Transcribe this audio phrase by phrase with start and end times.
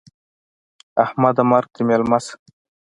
[1.03, 1.43] احمده!
[1.51, 2.33] مرګ دې مېلمه سه.